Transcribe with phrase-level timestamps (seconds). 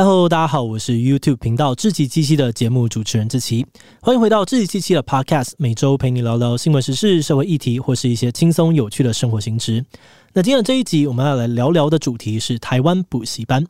[0.00, 3.66] Hello，大家好，我是 YouTube 频道志祺七七的节目主持人志奇，
[4.00, 9.84] 欢迎回到志祺七七的 Podcast，每周陪你聊聊新闻时事、社会议题，或是一些轻松有趣的生活新知。
[10.32, 13.66] 那今天的这一集，我们要来聊聊的主题是台湾补习班。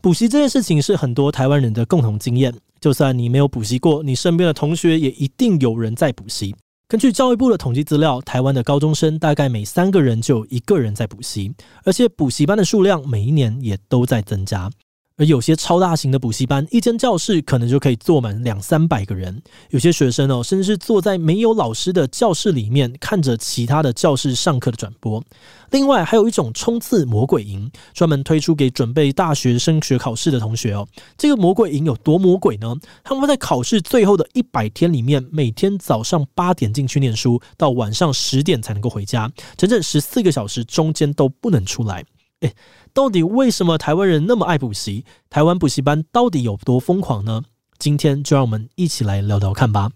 [0.00, 6.54] 补习这件事情是很多台湾人的共同经验，就算你没有补习过，你身边的同学也一定有人在补习。
[6.86, 11.52] 根据教育部的统计资料，台湾的高中生大概每三个人就有一个人在补习，
[11.82, 14.70] 而且补习班的数量每一年也都在增加。
[15.16, 19.40] 而有些超大型的补习班，一间教室可能就可以坐满两三百个人。
[19.70, 25.22] 有些学生哦，甚至是坐在没有老师的教室里面，看着其他的教室上课的转播。
[25.70, 30.86] 另外，还有一种冲刺魔鬼营，专门推出给准备大学升学考试的同学哦。
[31.16, 32.74] 这个魔鬼营有多魔鬼呢？
[33.04, 42.04] 他们会在考试最后的一百天里面，每天早上八点进去念书，到晚上十点才能够回家，整整十四个小时，中间都不能出来。
[42.44, 42.54] 诶，
[42.92, 45.04] 到底为什么台湾人那么爱补习？
[45.30, 47.42] 台湾补习班到底有多疯狂呢？
[47.78, 49.90] 今天就让我们一起来聊聊看吧。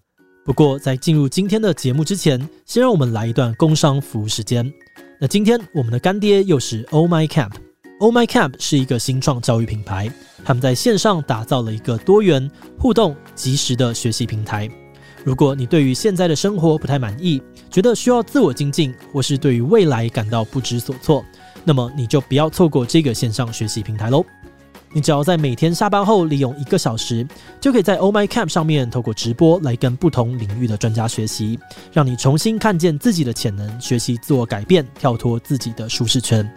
[0.47, 4.73] 不过在进入今天的节目之前，先让我们来一段工商服务时间。
[5.21, 7.53] 那今天我们的干爹又是 Oh My Camp。
[8.01, 10.11] Oh My Camp 是一个新创教育品牌，
[10.45, 14.69] 他们在线上打造了一个多元、互动、即时的学习平台。
[15.25, 21.23] 如果你对于现在的生活不太满意，觉得需要自我精进，或是对于未来感到不知所措，
[21.69, 24.25] 那么你就不要错过这个线上学习平台喽！
[24.91, 27.29] 你只要在每天下班后利用一个小时，
[27.61, 31.59] 就可以在 Oh My Camp 上面透过直播来跟不同领域的专家学习，
[31.93, 36.51] 让你重新看见自己的潜能，学习自我改变，跳脱自己的舒适圈。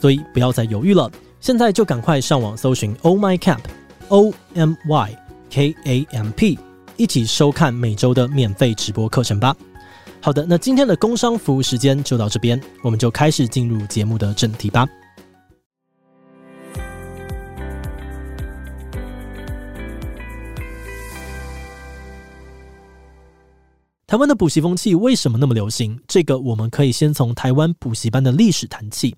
[0.00, 5.16] 所以不要再犹豫了，现在就赶快上网搜寻 Oh My Camp，O M Y
[5.48, 6.58] K A M P，
[6.96, 9.54] 一起收看每周的免费直播课程吧。
[10.26, 14.84] 好的，那今天的工商服务时间就到这边，我们就开始进入节目的正题吧。
[24.08, 25.98] 台湾的补习风气为什么那么流行？
[26.06, 29.16] 这个我们可以先从台湾补习班的历史谈起。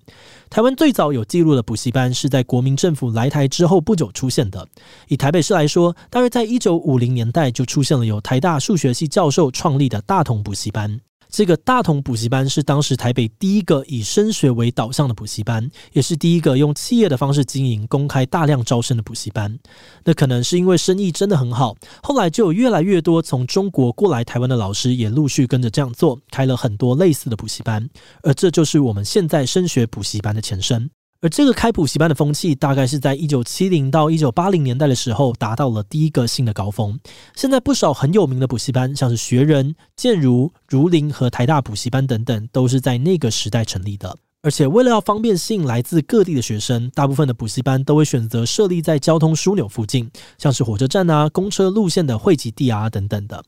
[0.49, 4.67] 台湾最早有记录的补习班是在国民政府来台之后不久出现的。
[5.07, 10.99] 以台北市来说，大约在一九五零年代就出现了由台大数学系教授创立的大同补习班。
[11.29, 19.57] 这个大同补习班是当时台北第一个以升学为导向的补习班，也是第一个用企业的方式经营、公开大量招生的补习班。
[20.03, 27.87] 那可能是因为生意真的很好，后来就有越来越多从中国过来台湾的老师也陆续跟着这样做，开了很多类似的补习班。
[28.23, 30.89] 而这就是我们现在升学补习班的前身。
[31.21, 36.97] 而这个开补习班的风气，大概是在一九七零到一九八零年代的时候，达到了第一个新的高峰。
[37.35, 44.17] 现在不少很有名的补习班，像是学人、建儒、儒林和台大补习班等等，都是在那个时代成立的。
[44.41, 53.43] 而且为了要方便吸引来自各地的学生，大部分的补习班都会选择设立在交通枢纽附近，像是火车站啊、公车路线的汇集地啊等等的。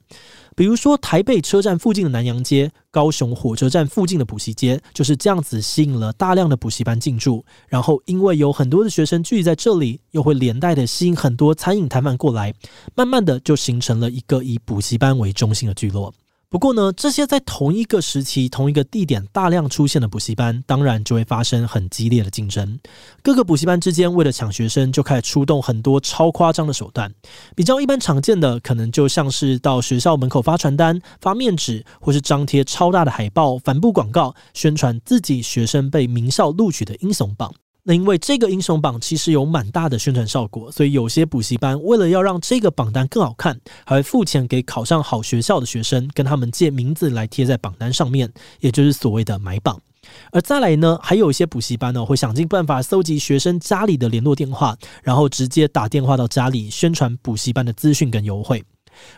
[0.55, 7.43] 比如说台北车站附近的南阳街、高雄火车站附近的补习街，就是这样子吸引了大量的补习班进驻。
[7.67, 12.53] 然后因为有很多的学生聚集在这里，又会连带的吸引很多餐饮摊贩过来，
[12.95, 16.13] 慢慢的就形成了一个以补习班为中心的聚落。
[16.51, 22.77] 不过呢，这些在同一个时期、同一个地点大量出现的补习班，当然就会发生很激烈的竞争。
[23.23, 27.09] 各个补习班之间为了抢学生，就开始出动很多超夸张的手段。
[27.55, 37.53] 比较一般常见的，可能就像是到学校门口发传单、发面纸，或是张贴超大的海报、帆布广告，宣传自己学生被名校录取的英雄榜。
[37.83, 49.79] 那因为这个英雄榜其实有蛮大的宣传效果，所以有些补习班为了要让这个榜单更好看，还会付钱给考上好学校的学生，跟他们借名字来贴在榜单上面，也就是所谓的买榜。
[50.31, 58.63] 而再来呢，还有一些补习班呢，会想尽办法搜集学生家里的联络电话，然后直接打电话到家里宣传补习班的资讯跟优惠。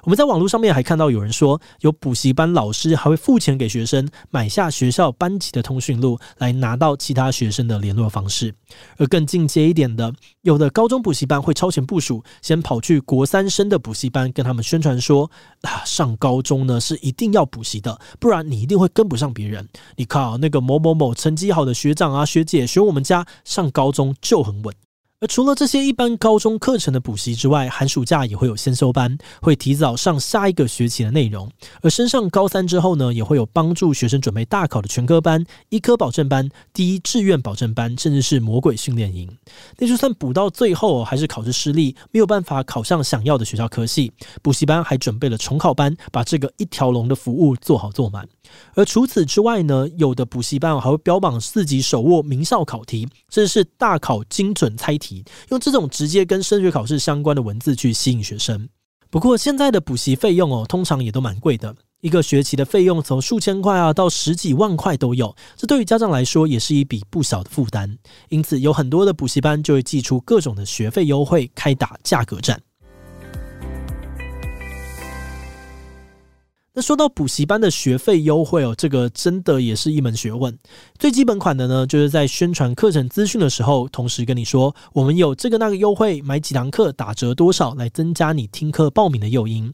[0.04, 8.56] 我们在网络上面还看到有人说，有补习班老师还会付钱给学生买下学校班级的通讯录，来拿到其他学生的联络方式。
[8.98, 15.30] 而更进阶一点的，有的高中补习班会超前部署，先跑去国三生的补习班跟他们宣传说：
[15.62, 19.68] 啊，上高中呢是一定要补习的，不然你一定会跟不上别人。
[19.96, 24.74] 你靠那个某某某成绩好的学长啊学姐选我们家上高中就很稳。
[25.24, 31.50] 而除了这些一般高中课程的补习之外，寒暑假也会有先修班，会提早上下一个学期的内容。
[31.82, 39.30] 而升上高三之后呢，也会有帮助学生准备大考的全科班、医科保证班、第一志愿保证班，甚至是魔鬼训练营。
[39.78, 44.12] 那就算补到最后还是考试失利，没有办法考上想要的学校科系，
[44.42, 48.28] 补习班还准备了重考班，把这个一条龙的服务做好做满。
[48.76, 55.13] 而除此之外呢，有的补习班还会标榜自己手握名校考题，甚至是大考精准猜题。
[55.50, 58.70] 用这种直接跟升学考试相关的文字去吸引学生。
[59.10, 67.96] 不过现在的补习费用哦，通常也都蛮贵的，一个学期的费用从数千块啊到十几万块都有，这对于家长来说也是一笔不小的负担。
[68.30, 72.60] 因此，有很多的补习班就会寄出各种的学费优惠，开打价格战。
[76.76, 80.58] 那说到补习班的学费优惠哦，这个真的也是一门学问。
[80.98, 89.72] 最基本款的呢，就是在宣传课程资讯的时候，同时跟你说，我们有这个那个优惠，买几堂课打折多少，来增加你听课报名的诱因。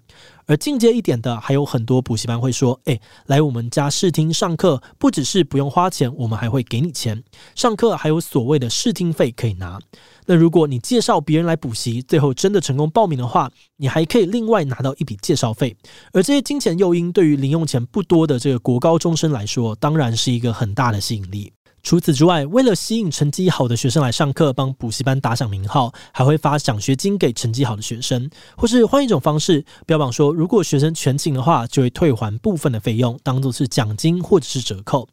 [0.49, 7.23] 而进阶一点的，还有很多补习班会说：“诶，来我们家试听上课，不只是不用花钱，我们还会给你钱。
[7.53, 9.77] 上课还有所谓的试听费可以拿。
[10.25, 15.77] 那如果你介绍别人来补习，最后真的成功报名的话，你还可以另外拿到一笔介绍费。
[16.13, 35.07] 而这些金钱诱因，对于零用钱不多的这个国高中生来说，当然是一个很大的吸引力。”除此之外，为了吸引成绩好的学生来上课，帮补习班打响名号，还会发奖学金给成绩好的学生，或是换一种方式，标榜说如果学生全勤的话，就会退还部分的费用，当做是奖金或者是折扣。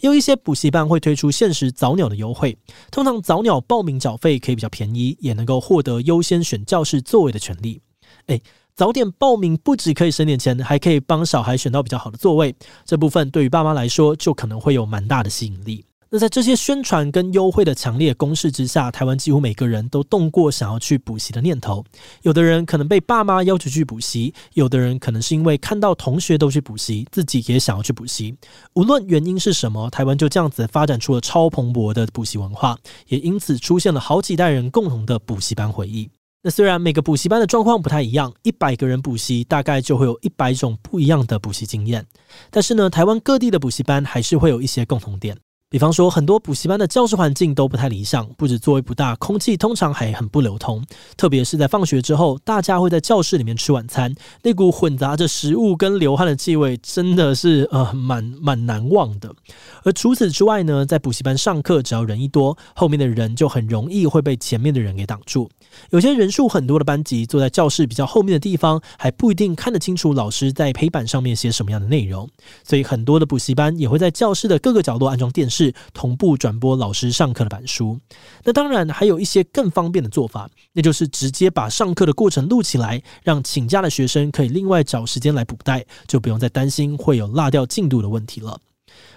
[0.00, 2.56] 有一些补习班会推出限时早鸟的优惠，
[2.90, 7.80] 通常早鸟报名缴费可以比较便宜，也能够获得优先选教室座位的权利。
[8.26, 8.42] 诶，
[8.74, 12.54] 早点报名不只可以省点钱，还可以帮小孩选到比较好的座位，
[12.84, 15.84] 这部分对于爸妈来说就可能会有蛮大的吸引力。
[16.14, 21.82] 那在这些宣传跟优惠的强烈攻势之下，台湾几乎每个人都动过想要去补习的念头。
[22.20, 28.36] 有的人可能被爸妈要求去补习，有的人可能是因为看到同学都去补习，自己也想要去补习。
[28.74, 32.76] 无论原因是什么，台湾就这样子发展出了超蓬勃的补习文化，
[33.08, 36.10] 也因此出现了好几代人共同的补习班回忆。
[36.42, 42.04] 那虽然每个补习班的状况不太一样，一百个人补习大概就会有一百种不一样的补习经验，
[42.50, 45.34] 但是呢，台湾各地的补习班还是会有一些共同点。
[45.72, 50.84] 比方说，很多补习班的教室环境都不太理想，不止座位不大，空气通常还很不流通。
[51.16, 59.34] 特别是在放学之后，大家会在教室里面吃晚餐，那股混杂着食物跟流汗的气味，真的是呃蛮蛮难忘的。
[59.82, 65.48] 而除此之外呢，在补习班上课，只要人一多，后面的人就很容易会被前面的人给挡住。
[65.88, 72.28] 有些人数很多的班级，坐在教室比较后面的地方，还不一定看得清楚老师在黑板上面写什么样的内容。
[72.62, 75.61] 所以很多的补习班也会在教室的各个角落安装电视，
[75.92, 78.00] 同步转播老师上课的板书。
[78.42, 88.58] 那当然还有一些更方便的做法，那就是直接把上课的过程录起来，让请假的学生可以另外找时间来补带，就不用再担心会有落掉进度的问题了。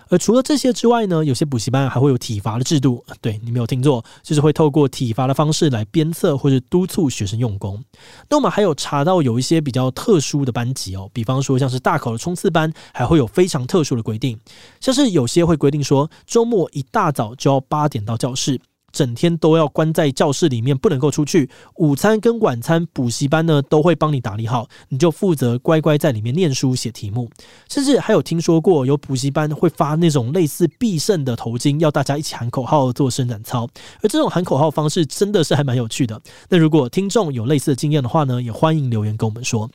[0.09, 3.03] 而除了这些之外呢，有些补习班还会有体罚的制度。
[3.21, 7.83] 对，你没有听错，就是会透过体罚的方式来鞭策或者督促学生用功。
[8.29, 14.39] 那我们还有查到有一些比较特殊的班级哦，比方说像是大考的冲刺班，还会有非常特殊的规定，
[14.79, 18.61] 像是有些会规定说，周末一大早就要八点到教室。
[18.95, 21.49] 整天都要关在教室里面，不能够出去。
[21.75, 27.29] 午餐跟晚餐，补习班呢都会帮你打理好，你就负责乖乖在里面念书、写题目。
[27.69, 33.67] 甚至还有听说过有补习班会发那种类似必胜的头巾，要大家一起喊口号做伸展操。
[34.01, 36.21] 而这种喊口号方式真的是还蛮有趣的。
[36.47, 39.69] 那如果听众有类似的经验的话呢，也欢迎留言跟我们说。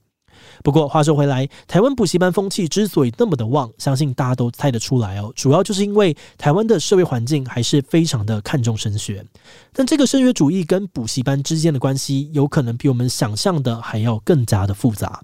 [0.62, 5.32] 不过话说回来，台湾补习班风气之所以那么的旺，相信大家都猜得出来哦。
[5.34, 9.24] 主要就是因为台湾的社会环境还是非常的看重升学，
[9.72, 15.20] 但这个升学主义跟补习班之间的关系，有可能比我们想象的还要更加的复杂。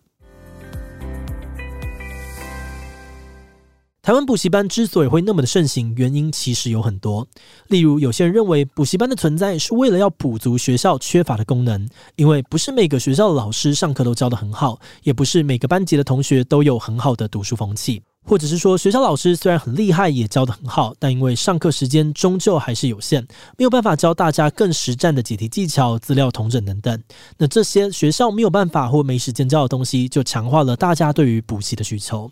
[4.06, 7.26] 台湾补习班之所以会那么的盛行，原因其实有很多。
[7.66, 18.00] 例如，有些人认为补习班的存在是为了要补足学校缺乏的功能，因为不是每个学校的老师上课都教得很好，也不是每个班级的同学都有很好的读书风气。
[18.26, 23.24] 或者是说，学校老师虽然很厉害，也教得很好，但因为上课时间终究还是有限，
[23.56, 27.02] 没有办法教大家更实战的解题技巧、资料统整等等。
[27.38, 32.30] 那这些学校没有办法或没时间教的东西，就强化了大家对于补习的需求。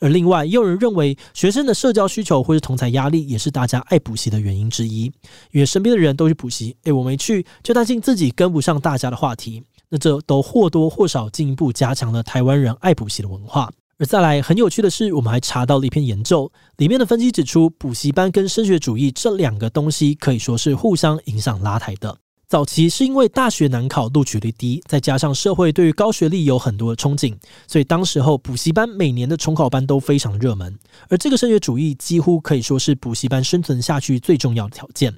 [0.00, 5.04] 而另外，也有人认为，学生的社交需求或是同侪压力，也是大家爱补习的原因之一。
[5.52, 9.62] 因为身边的人都去补习，诶，我没去，就担心自己跟不上大家的话题。
[9.88, 13.70] 那这都或多或少进一步加强了台湾人爱补习的文化。
[13.98, 22.14] 而再来，很有趣的是，我们还查到了一篇研究，里面的分析指出，补习班跟升学主义这两个东西可以说是互相影响拉抬的。
[22.46, 27.34] 早期是因为大学难考，录取率低，再加上社会对于高学历有很多的憧憬，
[27.66, 30.78] 所以当时候补习班每年的重考班都非常热门。
[31.08, 35.12] 而这个升学主义几乎可以说是补习班生存下去最重要的条件。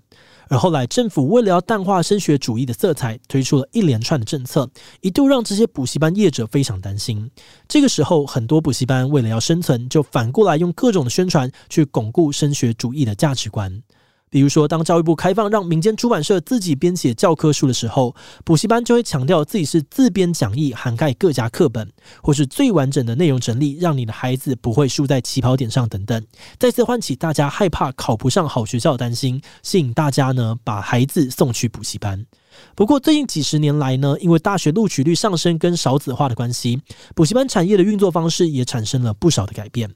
[0.49, 4.69] 而后来，政府为了要淡化升学主义的色彩，推出了一连串的政策，
[5.01, 7.31] 一度让这些补习班业者非常担心。
[7.69, 13.83] 这个时候，很多补习班为了要生存，就反过来用各种的宣传去巩固升学主义的价值观。
[14.31, 21.91] 比如说，当教育部开放让民间出版社自己编写教科书的时候，补习班就会强调自己是自编讲义，涵盖各家课本，
[22.23, 26.25] 或是最完整的内容整理，让你的孩子不会输在起跑点上等等，
[26.59, 32.25] 再次唤起大家害怕考不上好学校的担心，吸引大家呢把孩子送去补习班。
[32.75, 36.81] 不过，最近几十年来呢，因为大学录取率上升跟少子化的关系，
[37.15, 39.89] 补习班产业的运作方式也产生了不少的改变。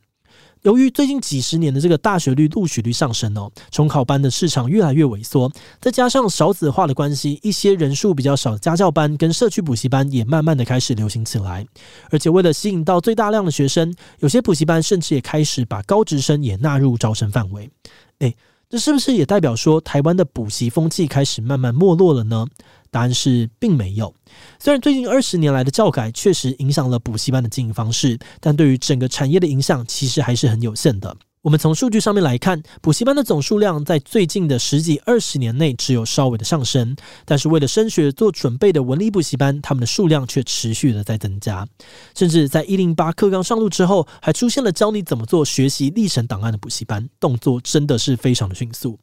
[0.63, 5.51] 由于最近几十年的这个大学率录取率上升哦，重考班的市场越来越萎缩，
[5.81, 11.67] 再加上少子化的关系，一些人数比较少的家教班跟社区补习班也慢慢的开始流行起来。
[12.11, 17.69] 而且为了吸引到最大量的学生，有些补习班甚至也开始把高职生也纳入招生范围。
[18.21, 18.37] 诶，
[18.71, 22.47] 这是不是也代表说台湾的补习风气开始慢慢没落了呢？
[22.93, 24.15] 答案是并没有。
[24.61, 31.17] 虽然最近二十年来的教改确实影响了补习班的经营方式，但对于整个产业的影响其实还是很有限的。
[31.41, 36.95] 我们从数据上面来看，补习班的总数量在最近的十几二十年内只有稍微的上升，
[37.25, 41.67] 但是为了升学做准备的文理补习班，他们的数量却持续的在增加。
[42.15, 48.97] 甚至在一零八课纲上路之后，还出现了教你怎么做学习历程档案的补习班，动作真的是非常的迅速。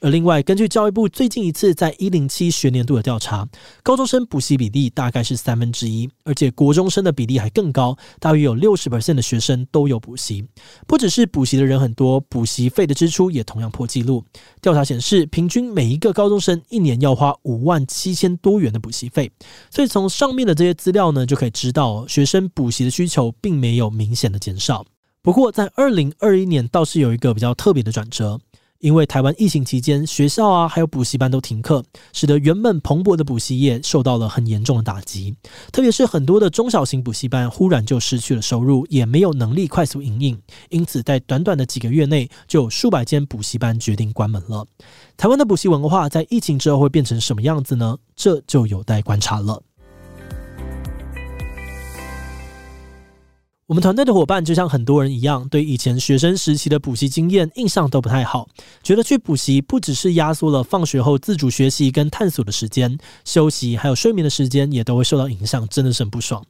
[0.00, 3.48] 而另外，根据教育部最近一次在一零七学年度的调查，
[3.82, 10.46] 高中生补习比例大概是三分之一，而且国中生的比例还更高，大约有六十 percent 的学生都有补习。
[10.86, 11.96] 不只是补习的人很。
[11.96, 14.22] 多补习费的支出也同样破纪录。
[14.60, 19.32] 调查显示，平均每一个高中生一年要花五万七千多元的补习费。
[19.70, 24.84] 所以从上面的这些资料呢，就可以知道学生补习的需求并没有明显的减少。
[25.22, 28.38] 不过，在二零二一年倒是有一个比较特别的转折。
[28.86, 35.34] 因为台湾疫情期间，学校啊还有补习班都停课，使得原本蓬勃的补习业受到了很严重的打击。
[35.72, 40.38] 特别是很多的中小型补习班忽然就失去了收入，也没有能力快速营运，
[40.68, 44.64] 因此在短短的几个月内，就有数百间补习班决定关门了。
[45.16, 47.98] 台湾的补习文化在疫情之后会变成什么样子呢？
[48.14, 49.60] 这就有待观察了。
[53.66, 58.48] 我们团队的伙伴就像很多人一样，对以前学生时期的补习经验印象都不太好，
[58.80, 66.40] 觉得去补习不只是压缩了放学后自主学习跟探索的时间，休息还有睡眠的时间也都会受到影响，真的是很不爽。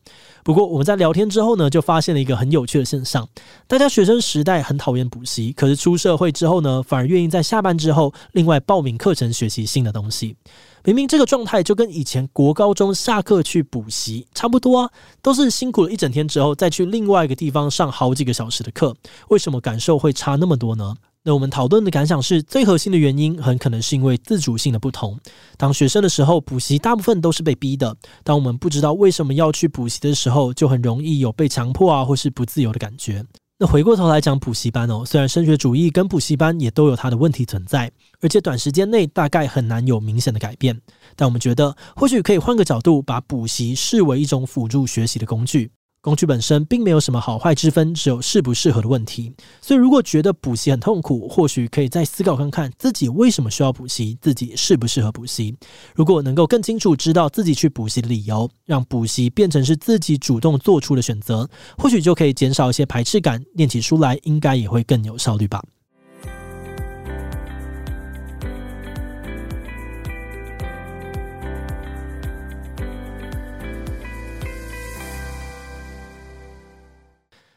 [0.44, 3.26] 不过我们在聊天之后呢，就发现了一个很有趣的现象：
[3.66, 10.36] 大家学生时代很讨厌补习，可是出社会之后呢，反而愿意在下班之后另外报名课程学习新的东西。
[10.86, 14.90] 明明这个状态就跟以前国高中下课去补习差不多啊，
[15.20, 18.94] 都是辛苦了一整天之后再去另外一个地方上好几个小时的课，
[19.28, 20.94] 为什么感受会差那么多呢？
[21.24, 25.18] 那我们讨论的感想是最核心的原因，很可能是因为自主性的不同。
[25.56, 33.26] 当学生的时候，补习大部分都是被逼的；当我们不知道为什么要去补习的时候，就很容易有被强迫啊，或是不自由的感觉。
[33.58, 40.78] 那回过头来讲补习班哦，虽然升学主义跟补习班也都有它的问题存在，而且短时间内大概很难有明显的改变，
[41.16, 45.70] 但我们觉得或许可以换个角度，把补习视为一种辅助学习的工具。
[46.06, 49.32] 工具本身并没有什么好坏之分，只有适不适合的问题。
[49.60, 55.56] 所以，如果觉得补习很痛苦，或许可以再思考看看自己为什么需要补习，自己适不适合补习。
[55.96, 65.60] 如果能够更清楚知道自己去补习的理由，让补习变成是自己主动做出的选择，或许就可以减少一些排斥感，念起书来应该也会更有效率吧。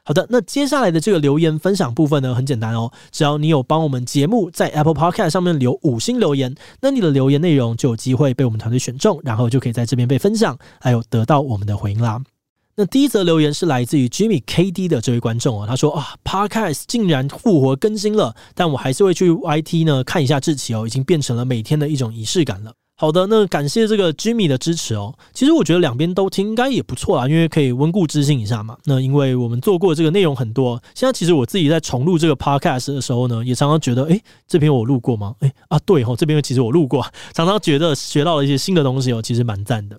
[0.09, 12.19] 好的，那接下来的这个留言分享部分呢，很简单哦，只要你有帮我们节目在 Apple Podcast 上面留五星留言，那你的留言内容就有机会被我们团队选中，然后就可以在这边被分享，还有得到我们的回应啦。
[12.75, 22.73] 那第一则留言是来自于 Jimmy KD 的这位观众哦，他说啊，Podcast 竟然复活更新了，但我还是会去 YT 呢看一下志奇哦，已经变成了每天的一种仪式感了。
[23.01, 25.15] 好的，那感谢这个 Jimmy 的支持哦。
[25.33, 28.75] 其实我觉得两边都听应该也不错啦，因为可以温故知新一下嘛。
[28.83, 35.33] 那因为我们做过这个内容很多，现在其实我自己在重录这个 Podcast 的时候呢，也常常觉得，诶，这篇我录过吗？
[35.39, 37.01] 诶，啊，对哦，这边其实我录过，
[37.33, 39.97] 常常觉得学到了一些新的东西哦，其实蛮赞的。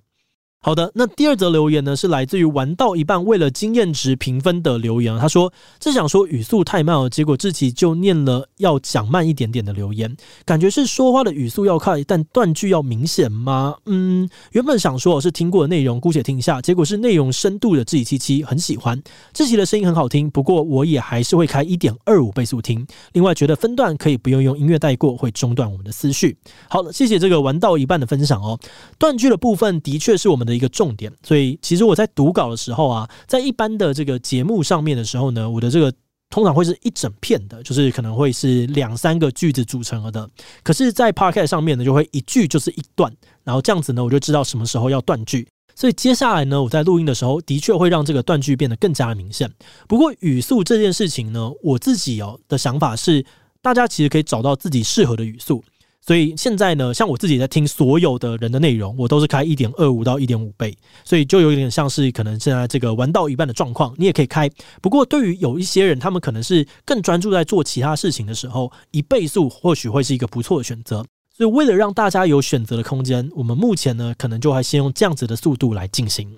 [0.63, 5.17] 好的，那第二则留言呢，是来自于玩到一半为了经验值评分的留言。
[5.17, 5.51] 他说
[5.81, 10.15] ：“只想说语速太慢了，结果志奇就念了要讲慢一点点的留言，
[10.45, 13.75] 感觉是说话的语速要快，但断句要明显吗？
[13.87, 16.61] 嗯，原本想说我是听过的内容，姑且听一下。
[16.61, 19.01] 结果是内容深度的志奇七七，很喜欢
[19.33, 22.85] 志奇的声音很好听，不过我也还是会开一点二五倍速听。
[23.13, 26.37] 另外觉得分段可以不用用音乐带过，会中断我们的思绪。
[26.69, 28.59] 好了，谢谢这个玩到一半的分享哦。
[28.99, 35.91] 断句的部分的确是我们的。”的一个重点，所以其实我在读稿的时候啊，在一般的这个节目上面的时候呢，我的这个
[36.29, 40.29] 通常会是一整片的，就是可能会是两三个句子组成了的。
[40.61, 43.11] 可是，在 Podcast 上面呢，就会一句就是一段，
[43.43, 45.47] 然后这样子呢，我就知道什么时候要断句。
[45.73, 49.49] 所以接下来呢，我在录音的时候，的确会让这个断句变得更加明显。
[49.87, 53.25] 不过语速这件事情呢，我自己哦的想法是，
[53.61, 55.63] 大家其实可以找到自己适合的语速。
[56.03, 64.49] 所以现在呢，像我自己在听所有的人的内容，我都是开一点二五到一点五倍，所以就有点像是可能现在这个玩到一半的状况，你也可以开。
[64.81, 71.05] 不过对于有一些人，他们可能是更专注在做其他事情的时候，一倍速或许会是一个不错的选择。
[71.37, 76.35] 所以为了让大家有选择的空间，我们目前呢，可能就还先用这样子的速度来进行。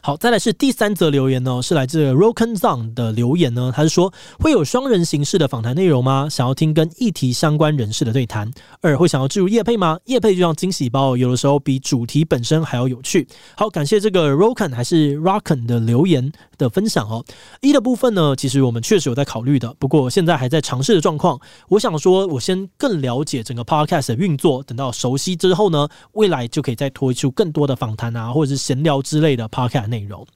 [0.00, 3.72] 好，再来是第三则留言呢，是来自 Roken Zong 的留言呢。
[3.74, 6.28] 他是说，会有双人形式的访谈内容吗？
[6.30, 8.48] 想要听跟议题相关人士的对谈。
[8.80, 9.98] 二，会想要置入业配吗？
[10.04, 13.26] 业配就像惊喜包，有的时候比主题本身还要有趣。
[13.56, 17.24] 好，感谢这个 Roken 还是 Roken 的留言的分享哦。
[17.60, 21.40] 一的部分呢，其实我们确实有在考虑的，不过现在还在尝试的状况。
[21.70, 29.87] 我想说，我先更了解整个 Podcast 的运作，等到熟悉之后呢，未来就可以再推出更多的访谈啊，或者是闲聊之类的 Podcast。
[29.88, 30.26] 内容，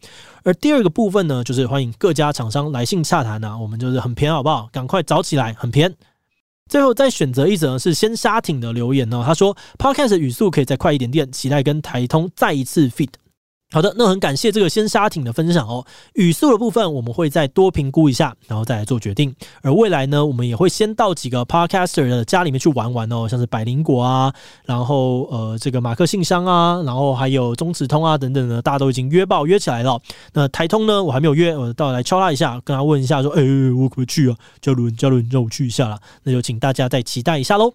[0.42, 4.68] 而第二个部分呢，就是欢迎各家厂商来信洽谈呐，我们就是很偏好不好？
[4.73, 5.94] 赶快找起来，很偏。
[6.68, 13.11] 最后再选择一则是先杀艇的留言呢，他说 Podcast 语速可以再快一点点，期待跟台通再一次 fit。
[13.73, 15.85] 好的，那很感谢这个先沙挺的分享哦。
[16.12, 19.35] 语速的部分我们会再多评估一下，然后再来做决定。
[19.62, 24.33] 而未来呢，我们也会先到几个 Podcaster 的家里面去玩玩哦，像是百灵果啊，
[24.67, 29.99] 然后呃这个马克信箱啊，然后还有中慈通啊等等的，大家都已经约报约起来了。
[30.35, 33.43] 那台通呢，我还没有约，我到来敲他一下，跟他问一下说，哎，
[33.75, 34.37] 我可不可以去啊？
[34.61, 35.99] 嘉伦，嘉伦让我去一下啦。
[36.25, 37.73] 那就请大家再期待一下喽。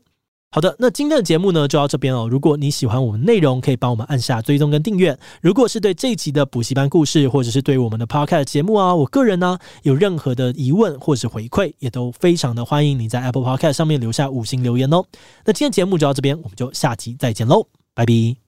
[0.49, 2.27] 好的，那今天的节目呢就到这边哦。
[2.27, 5.17] 如果你喜欢我们内容，可以帮我们按下追踪跟订阅。
[5.41, 15.03] 如果是对这一集的补习班故事，或者是对我们的 Podcast 节目啊，我个人呢有任何的疑问或是回馈，也都非常的欢迎你在 Apple Podcast 上面留下五星留言哦。
[15.45, 18.46] 那今天节目就到这边，我们就下集再见喽，拜拜。